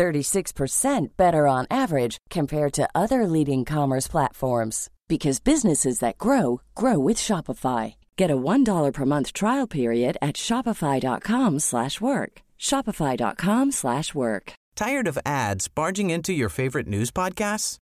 [0.00, 6.98] 36% better on average compared to other leading commerce platforms because businesses that grow grow
[6.98, 7.94] with Shopify.
[8.16, 12.32] Get a $1 per month trial period at shopify.com/work.
[12.68, 14.52] shopify.com/work.
[14.74, 17.76] Tired of ads barging into your favorite news podcasts?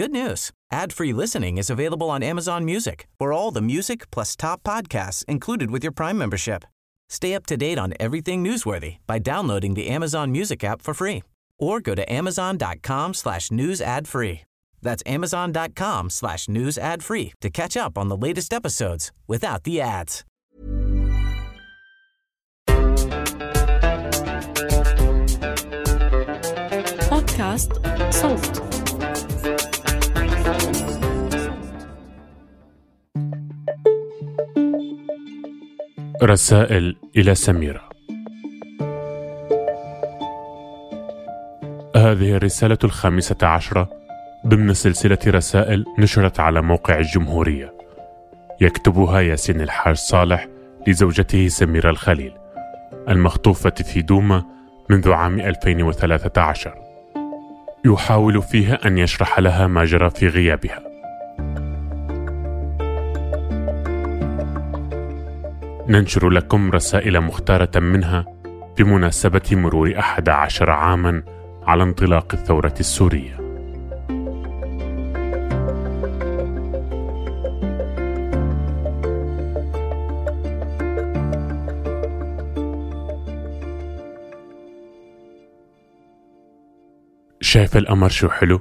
[0.00, 0.50] Good news.
[0.80, 2.98] Ad-free listening is available on Amazon Music.
[3.20, 6.64] For all the music plus top podcasts included with your Prime membership.
[7.10, 11.22] Stay up to date on everything newsworthy by downloading the Amazon Music app for free
[11.59, 14.41] or go to amazon.com slash news ad free.
[14.81, 19.81] That's amazon.com slash news ad free to catch up on the latest episodes without the
[19.81, 20.25] ads.
[27.11, 27.71] بودكاست
[28.09, 28.61] صوت
[36.23, 37.86] رسائل إلى سميرة
[42.08, 43.88] هذه الرسالة الخامسة عشرة
[44.46, 47.72] ضمن سلسلة رسائل نشرت على موقع الجمهورية.
[48.60, 50.48] يكتبها ياسين الحاج صالح
[50.86, 52.32] لزوجته سميرة الخليل
[53.08, 54.44] المخطوفة في دوما
[54.90, 56.74] منذ عام 2013
[57.84, 60.82] يحاول فيها أن يشرح لها ما جرى في غيابها.
[65.88, 68.24] ننشر لكم رسائل مختارة منها
[68.78, 71.22] بمناسبة مرور أحد عشر عاما
[71.68, 73.36] على انطلاق الثورة السورية.
[87.40, 88.60] شايف القمر شو حلو؟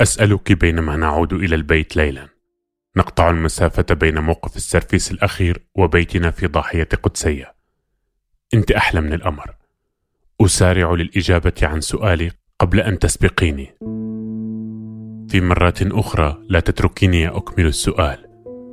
[0.00, 2.28] أسألك بينما نعود إلى البيت ليلا.
[2.96, 7.54] نقطع المسافة بين موقف السرفيس الأخير وبيتنا في ضاحية قدسية.
[8.54, 9.63] أنت أحلى من القمر.
[10.40, 12.30] أسارع للإجابة عن سؤالي
[12.60, 13.74] قبل أن تسبقيني.
[15.28, 18.24] في مرات أخرى لا تتركيني أكمل السؤال.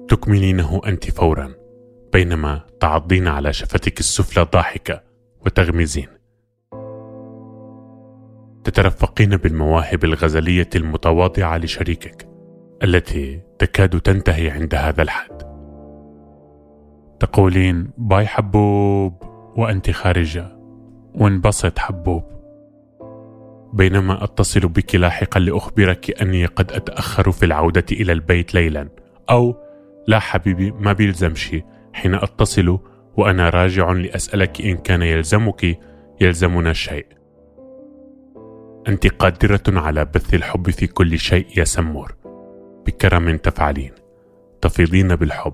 [0.10, 1.54] تكملينه أنت فورا
[2.14, 5.02] بينما تعضين على شفتك السفلى ضاحكة
[5.46, 6.08] وتغمزين.
[8.64, 12.28] تترفقين بالمواهب الغزلية المتواضعة لشريكك
[12.84, 15.38] التي تكاد تنتهي عند هذا الحد.
[17.20, 19.24] تقولين باي حبوب
[19.58, 20.61] وأنت خارجة.
[21.16, 22.24] وانبسط حبوب.
[23.74, 28.90] بينما أتصل بك لاحقا لأخبرك أني قد أتأخر في العودة إلى البيت ليلا.
[29.30, 29.56] أو
[30.08, 31.64] لا حبيبي ما بيلزم شيء
[31.94, 32.80] حين أتصل
[33.18, 35.80] وأنا راجع لأسألك إن كان يلزمك
[36.22, 37.06] يلزمنا شيء.
[38.88, 42.16] أنت قادرة على بث الحب في كل شيء يا سمور.
[42.86, 43.92] بكرم تفعلين.
[44.62, 45.54] تفيضين بالحب.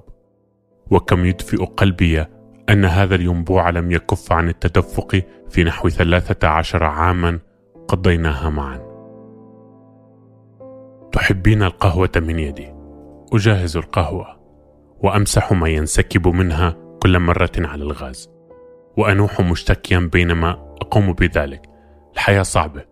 [0.92, 2.26] وكم يدفئ قلبي
[2.70, 7.40] أن هذا الينبوع لم يكف عن التدفق في نحو ثلاثة عشر عاما
[7.88, 8.88] قضيناها معا.
[11.12, 12.74] تحبين القهوة من يدي.
[13.34, 14.28] أجهز القهوة
[15.00, 18.30] وأمسح ما ينسكب منها كل مرة على الغاز.
[18.98, 20.52] وأنوح مشتكيا بينما
[20.82, 21.62] أقوم بذلك.
[22.14, 22.86] الحياة صعبة.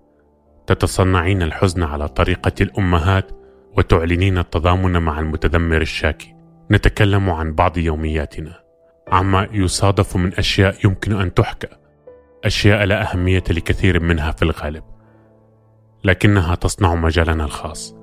[0.67, 3.31] تتصنعين الحزن على طريقة الأمهات
[3.77, 6.35] وتعلنين التضامن مع المتذمر الشاكي.
[6.71, 8.64] نتكلم عن بعض يومياتنا.
[9.11, 11.67] عما يصادف من أشياء يمكن أن تحكى
[12.43, 14.83] أشياء لا أهمية لكثير منها في الغالب
[16.03, 17.95] لكنها تصنع مجالنا الخاص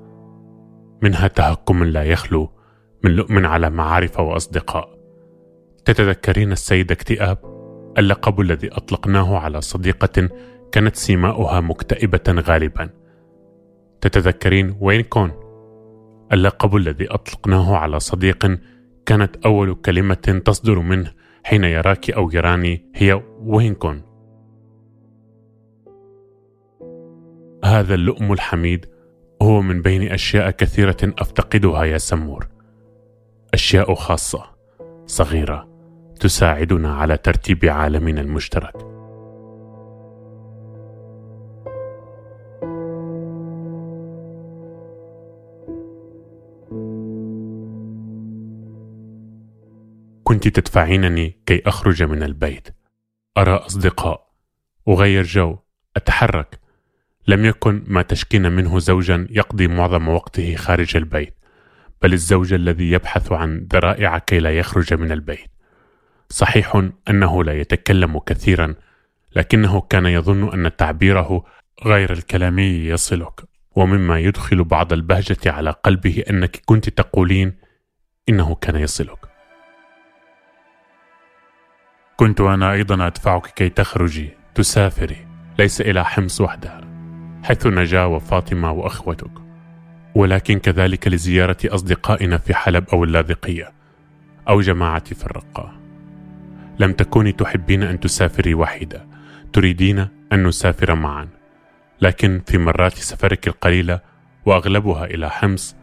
[1.01, 2.49] منها تهكم لا يخلو
[3.03, 4.89] من لؤم على معارف وأصدقاء.
[5.85, 7.37] تتذكرين السيد اكتئاب؟
[7.97, 10.29] اللقب الذي أطلقناه على صديقة
[10.71, 12.89] كانت سيماؤها مكتئبة غالبا.
[14.01, 15.31] تتذكرين وين كون؟
[16.33, 18.57] اللقب الذي أطلقناه على صديق
[19.05, 21.11] كانت أول كلمة تصدر منه
[21.43, 24.01] حين يراك أو يراني هي وين كون
[27.65, 28.85] هذا اللؤم الحميد
[29.41, 32.47] هو من بين أشياء كثيرة أفتقدها يا سمور.
[33.53, 34.43] أشياء خاصة
[35.05, 35.69] صغيرة
[36.19, 38.92] تساعدنا على ترتيب عالمنا المشترك.
[50.33, 52.67] كنت تدفعينني كي أخرج من البيت.
[53.37, 54.27] أرى أصدقاء.
[54.87, 55.57] أغير جو.
[55.95, 56.59] أتحرك.
[57.27, 61.33] لم يكن ما تشكين منه زوجا يقضي معظم وقته خارج البيت
[62.01, 65.51] بل الزوج الذي يبحث عن ذرائع كي لا يخرج من البيت.
[66.29, 68.75] صحيح أنه لا يتكلم كثيرا
[69.35, 71.45] لكنه كان يظن أن تعبيره
[71.85, 73.41] غير الكلامي يصلك
[73.75, 77.53] ومما يدخل بعض البهجة على قلبه أنك كنت تقولين
[78.29, 79.32] إنه كان يصلك.
[82.17, 84.29] كنت أنا أيضا أدفعك كي تخرجي.
[84.55, 85.27] تسافري.
[85.59, 86.81] ليس إلى حمص وحدها.
[87.43, 89.31] حيث نجاة وفاطمة وأخوتك.
[90.15, 93.71] ولكن كذلك لزيارة أصدقائنا في حلب أو اللاذقية.
[94.49, 95.73] أو جماعتي في الرقه
[96.79, 99.05] لم تكوني تحبين أن تسافري وحيدة.
[99.53, 101.27] تريدين أن نسافر معا.
[102.01, 103.99] لكن في مرات سفرك القليلة
[104.45, 105.75] وأغلبها إلى حمص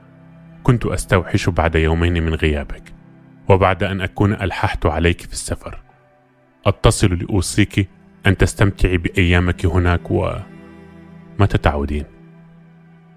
[0.62, 2.82] كنت أستوحش بعد يومين من غيابك.
[3.48, 5.89] وبعد أن أكون ألححت عليك في السفر.
[6.66, 7.88] أتصل لاوصيك
[8.26, 10.32] أن تستمتعي بأيامك هناك و
[11.38, 12.04] متى تعودين؟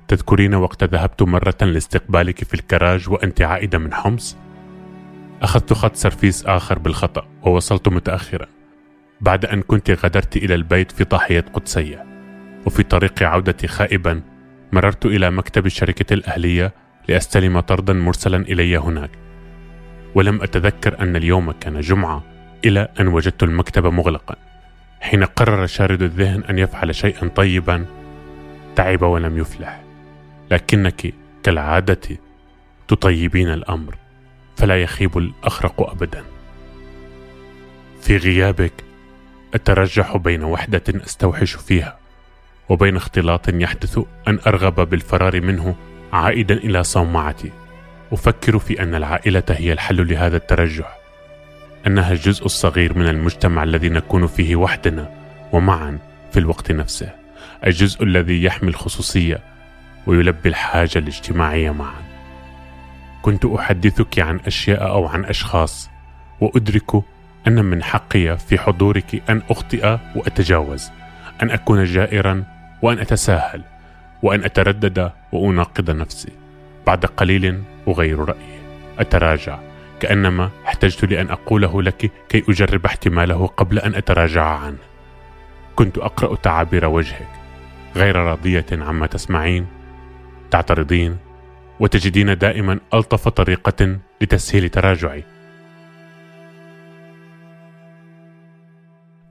[0.07, 4.37] تذكرين وقت ذهبت مرة لاستقبالك في الكراج وأنت عائدة من حمص؟
[5.41, 8.47] أخذت خط سرفيس آخر بالخطأ ووصلت متأخرا
[9.21, 12.05] بعد أن كنت غادرت إلى البيت في ضاحية قدسية
[12.65, 14.21] وفي طريق عودتي خائبا
[14.71, 16.73] مررت إلى مكتب الشركة الأهلية
[17.07, 19.09] لأستلم طردا مرسلا إلي هناك
[20.15, 22.32] ولم أتذكر أن اليوم كان جمعة.
[22.65, 24.35] إلى أن وجدت المكتب مغلقا
[25.01, 27.85] حين قرر شارد الذهن أن يفعل شيئا طيبا
[28.75, 29.81] تعب ولم يفلح.
[30.51, 31.13] لكنك
[31.43, 32.17] كالعادة
[32.87, 33.95] تطيبين الأمر
[34.57, 36.23] فلا يخيب الأخرق ابدا.
[38.01, 38.73] في غيابك
[39.53, 41.97] أترجح بين وحدة أستوحش فيها
[42.69, 45.75] وبين اختلاط يحدث أن أرغب بالفرار منه
[46.13, 47.51] عائدا إلى صومعتي.
[48.11, 51.02] أفكر في أن العائلة هي الحل لهذا الترجح.
[51.87, 55.09] أنها الجزء الصغير من المجتمع الذي نكون فيه وحدنا
[55.51, 55.99] ومعا
[56.31, 57.09] في الوقت نفسه.
[57.65, 59.39] الجزء الذي يحمي الخصوصية
[60.07, 62.01] ويلبي الحاجة الاجتماعية معا.
[63.21, 65.89] كنت أحدثك عن أشياء أو عن أشخاص
[66.41, 67.03] وأدرك
[67.47, 70.89] أن من حقي في حضورك أن أخطئ وأتجاوز
[71.43, 72.43] أن أكون جائرا
[72.81, 73.61] وأن أتساهل
[74.23, 76.31] وأن أتردد وأناقض نفسي.
[76.87, 78.59] بعد قليل اغير رأيي.
[78.99, 79.72] أتراجع.
[79.99, 84.77] كأنما احتجت لأن أقوله لك كي أجرب احتماله قبل أن أتراجع عنه.
[85.75, 87.29] كنت أقرأ تعابير وجهك
[87.95, 89.67] غير راضية عما تسمعين
[90.51, 91.17] تعترضين
[91.79, 95.23] وتجدين دائما ألطف طريقة لتسهيل تراجعي.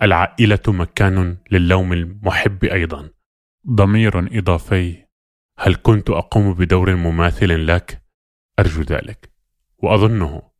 [0.02, 3.10] العائلة مكان للوم المحب أيضا.
[3.68, 5.04] ضمير إضافي
[5.58, 8.02] هل كنت أقوم بدور مماثل لك؟
[8.58, 9.32] أرجو ذلك
[9.78, 10.51] وأظنه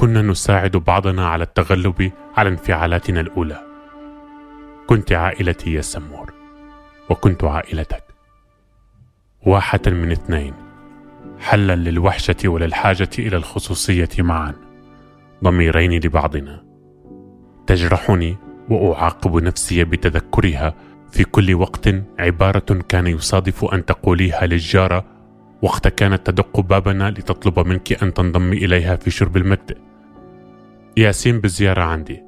[0.00, 3.60] كنا نساعد بعضنا على التغلب على انفعالاتنا الأولى.
[4.86, 6.32] كنت عائلتي يا سمور
[7.10, 8.04] وكنت عائلتك.
[9.46, 10.54] واحة من اثنين
[11.40, 14.54] حلا للوحشة وللحاجة إلى الخصوصية معا.
[15.44, 16.64] ضميرين لبعضنا.
[17.66, 18.36] تجرحني
[18.68, 20.74] وأعاقب نفسي بتذكرها.
[21.12, 21.88] في كل وقت
[22.18, 25.04] عبارة كان يصادف أن تقوليها للجارة
[25.62, 29.78] وقت كانت تدق بابنا لتطلب منك أن تنضمي إليها في شرب المد.
[30.96, 32.22] ياسين بالزيارة عندي.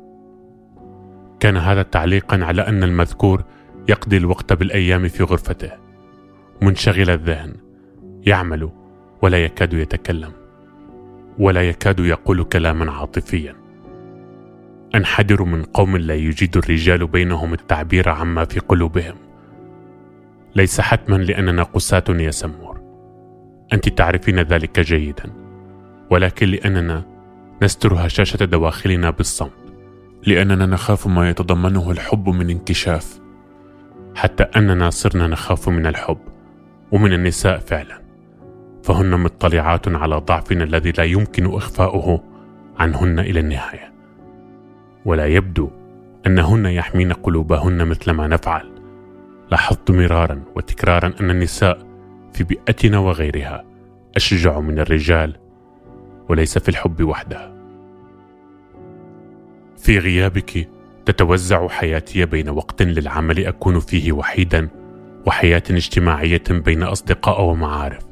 [1.40, 3.44] كان هذا تعليقا على أن المذكور
[3.88, 5.70] يقضي الوقت بالأيام في غرفته.
[6.62, 7.54] منشغل الذهن.
[8.26, 8.70] يعمل
[9.22, 10.32] ولا يكاد يتكلم.
[11.38, 13.54] ولا يكاد يقول كلاما عاطفيا.
[14.94, 19.14] أنحدر من قوم لا يجيد الرجال بينهم التعبير عما في قلوبهم.
[20.56, 22.71] ليس حتما لأننا قساة يا سمور
[23.72, 25.32] أنت تعرفين ذلك جيدا
[26.10, 27.02] ولكن لأننا
[27.62, 29.62] نستر هشاشه دواخلنا بالصمت
[30.26, 33.20] لأننا نخاف ما يتضمنه الحب من انكشاف
[34.14, 36.18] حتى أننا صرنا نخاف من الحب
[36.92, 38.02] ومن النساء فعلا.
[38.82, 42.22] فهن مطلعات على ضعفنا الذي لا يمكن إخفاؤه
[42.78, 43.92] عنهن إلى النهاية.
[45.04, 45.70] ولا يبدو
[46.26, 48.72] أنهن يحمين قلوبهن مثل ما نفعل.
[49.50, 51.91] لاحظت مرارا وتكرارا أن النساء
[52.32, 53.64] في بيئتنا وغيرها.
[54.16, 55.36] اشجع من الرجال
[56.28, 57.52] وليس في الحب وحده.
[59.76, 60.68] في غيابك
[61.06, 64.68] تتوزع حياتي بين وقت للعمل أكون فيه وحيدا
[65.26, 68.02] وحياة اجتماعية بين أصدقاء ومعارف.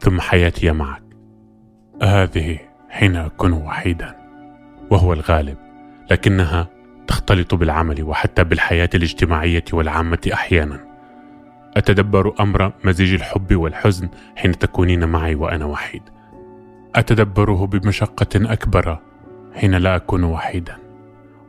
[0.00, 1.02] ثم حياتي معك.
[2.02, 4.16] هذه حين أكون وحيدا.
[4.90, 5.56] وهو الغالب.
[6.10, 6.68] لكنها
[7.06, 10.87] تختلط بالعمل وحتى بالحياة الاجتماعية والعامة أحيانا.
[11.78, 16.02] أتدبر أمر مزيج الحب والحزن حين تكونين معي وأنا وحيد.
[16.94, 18.98] أتدبره بمشقة أكبر
[19.54, 20.76] حين لا أكون وحيدا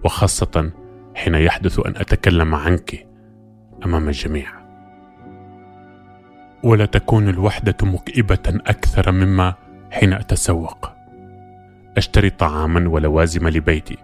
[0.03, 0.71] وخاصة
[1.15, 3.07] حين يحدث أن أتكلم عنك
[3.85, 4.47] أمام الجميع.
[6.63, 9.53] ولا تكون الوحدة مكئبة أكثر مما
[9.91, 10.91] حين أتسوق.
[11.97, 13.97] أشتري طعاما ولوازم لبيتي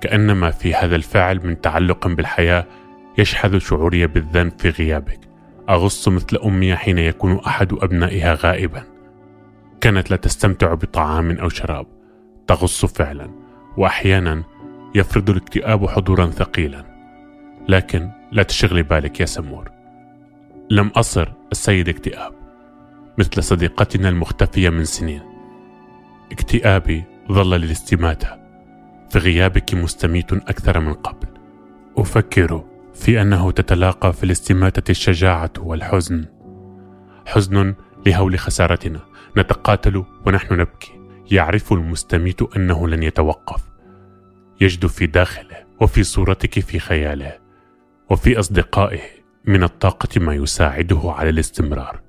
[0.00, 2.64] كان ما في هذا الفعل من تعلق بالحياة
[3.18, 5.31] يشحذ شعوري بالذنب في غيابك.
[5.68, 8.82] أغص مثل أمي حين يكون أحد أبنائها غائبا.
[9.80, 11.86] كانت لا تستمتع بطعام أو شراب.
[12.46, 13.30] تغص فعلا
[13.76, 14.42] واحيانا
[14.94, 16.84] يفرض الاكتئاب حضورا ثقيلا.
[17.68, 19.70] لكن لا تشغلي بالك يا سمور.
[20.70, 22.32] لم أصر السيد اكتئاب
[23.18, 25.22] مثل صديقتنا المختفية من سنين.
[26.32, 28.28] اكتئابي ظل للاستماتة.
[29.10, 31.28] في غيابك مستميت أكثر من قبل.
[31.98, 36.24] أفكر في أنه تتلاقى في الاستماتة الشجاعة والحزن.
[37.26, 37.74] حزن
[38.06, 39.00] لهول خسارتنا.
[39.38, 41.00] نتقاتل ونحن نبكي.
[41.30, 43.62] يعرف المستميت أنه لن يتوقف.
[44.60, 47.38] يجد في داخله وفي صورتك في خياله
[48.10, 49.00] وفي أصدقائه
[49.44, 52.00] من الطاقة ما يساعده على الاستمرار.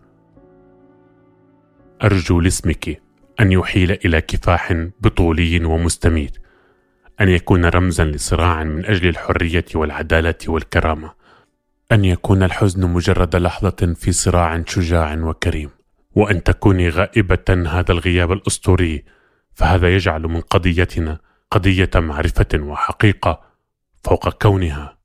[2.03, 3.01] أرجو لاسمك
[3.39, 6.37] أن يحيل إلى كفاح بطولي ومستميت.
[7.21, 11.11] أن يكون رمزا لصراع من أجل الحرية والعدالة والكرامة.
[11.91, 15.69] أن يكون الحزن مجرد لحظة في صراع شجاع وكريم.
[16.15, 19.03] وأن تكوني غائبة هذا الغياب الأسطوري
[19.53, 21.19] فهذا يجعل من قضيتنا
[21.51, 23.41] قضية معرفة وحقيقة
[24.03, 24.97] فوق كونها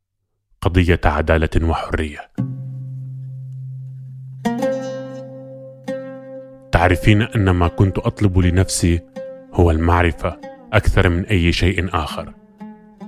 [0.61, 2.31] قضية عدالة وحرية.
[6.73, 9.01] تعرفين أن ما كنت أطلب لنفسي
[9.53, 10.58] هو المعرفة.
[10.73, 12.33] أكثر من أي شيء آخر.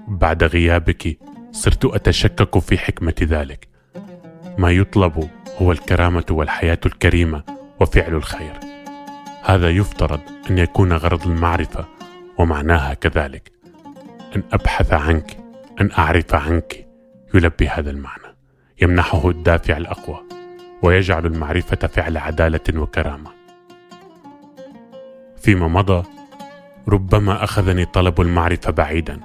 [0.09, 1.19] بعد غيابك
[1.52, 3.69] صرت أتشكك في حكمة ذلك.
[4.59, 7.43] ما يطلب هو الكرامة والحياة الكريمة
[7.81, 8.52] وفعل الخير.
[9.45, 11.85] هذا يفترض أن يكون غرض المعرفة
[12.38, 13.52] ومعناها كذلك.
[14.37, 15.37] أن أبحث عنك
[15.81, 16.87] أن أعرف عنك
[17.35, 18.37] يلبي هذا المعنى.
[18.83, 20.21] يمنحه الدافع الأقوى
[20.83, 23.31] ويجعل المعرفة فعل عدالة وكرامة.
[25.37, 26.20] فيما مضى
[26.89, 29.21] ربما أخذني طلب المعرفة بعيدا.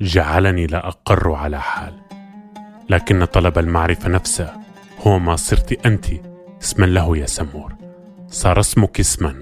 [0.00, 1.94] جعلني لا أقر على حال.
[2.90, 4.52] لكن طلب المعرفة نفسه
[5.06, 6.06] هو ما صرت أنت.
[6.62, 7.74] اسما له يا سمور.
[8.28, 9.34] صار اسمك اسما.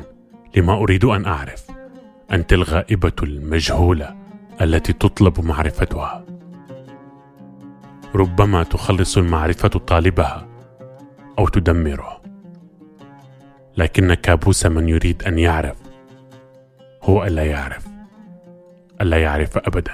[0.56, 1.66] لما أريد أن أعرف.
[2.32, 4.16] أنت الغائبة المجهولة
[4.60, 6.24] التي تطلب معرفتها.
[8.14, 10.48] ربما تخلص المعرفة طالبها
[11.38, 12.22] أو تدمره.
[13.76, 15.87] لكن كابوس من يريد أن يعرف.
[17.08, 17.88] هو ألا يعرف
[19.00, 19.92] ألا يعرف ابدا.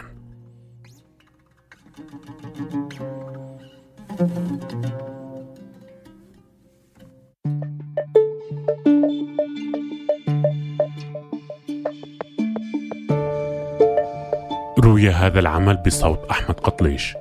[14.79, 17.17] روي هذا العمل بصوت أحمد قطليش.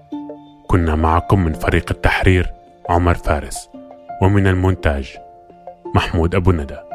[0.67, 2.53] كنا معكم من فريق التحرير
[2.89, 3.69] عمر فارس
[4.21, 5.17] ومن المونتاج
[5.95, 6.92] محمود أبو ندى.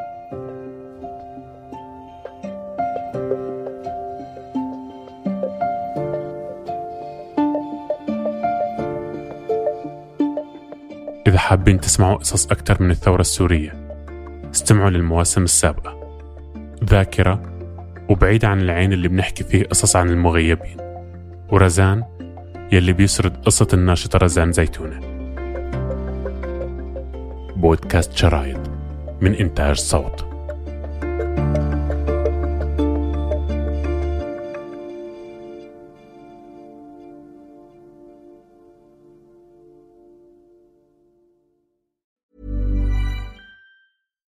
[11.48, 13.88] حابين تسمعوا قصص أكثر من الثورة السورية.
[14.54, 16.20] استمعوا للمواسم السابقة.
[16.84, 17.42] ذاكرة
[18.08, 20.76] وبعيد عن العين اللي بنحكي فيه قصص عن المغيبين.
[21.52, 22.04] ورزان
[22.72, 25.00] يلي بيسرد قصة الناشطة رزان زيتونة.
[27.56, 28.60] بودكاست شرايط
[29.20, 30.27] من إنتاج صوت.